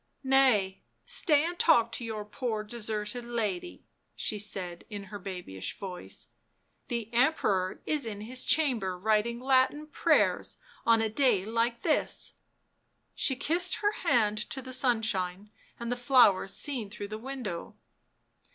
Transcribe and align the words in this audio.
"Nay, 0.39 0.81
stay 1.05 1.45
and 1.45 1.59
talk 1.59 1.91
to 1.91 2.03
your 2.03 2.25
poor 2.25 2.63
deserted 2.63 3.23
lady," 3.23 3.83
she 4.15 4.39
said 4.39 4.83
in 4.89 5.03
her 5.13 5.19
babyish 5.19 5.77
voice." 5.77 6.29
The 6.87 7.13
Emperor 7.13 7.83
is 7.85 8.07
in 8.07 8.21
his 8.21 8.43
chamber 8.43 8.97
writing 8.97 9.39
Latin 9.39 9.85
prayers— 9.85 10.57
on 10.87 11.03
a 11.03 11.07
day 11.09 11.45
like 11.45 11.83
this!" 11.83 12.33
She 13.13 13.35
kissed 13.35 13.75
her 13.75 13.91
hand 13.91 14.39
to 14.49 14.59
the 14.59 14.73
sunshine 14.73 15.51
and 15.79 15.91
the 15.91 15.95
flowers 15.95 16.55
seen 16.55 16.89
through 16.89 17.09
the 17.09 17.19
window. 17.19 17.75